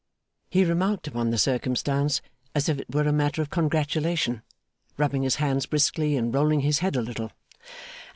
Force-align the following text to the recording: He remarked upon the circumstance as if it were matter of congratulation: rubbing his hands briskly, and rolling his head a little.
He 0.49 0.65
remarked 0.65 1.05
upon 1.05 1.29
the 1.29 1.37
circumstance 1.37 2.23
as 2.55 2.67
if 2.67 2.79
it 2.79 2.87
were 2.91 3.11
matter 3.11 3.39
of 3.39 3.51
congratulation: 3.51 4.41
rubbing 4.97 5.21
his 5.21 5.35
hands 5.35 5.67
briskly, 5.67 6.17
and 6.17 6.33
rolling 6.33 6.61
his 6.61 6.79
head 6.79 6.95
a 6.95 7.03
little. 7.03 7.31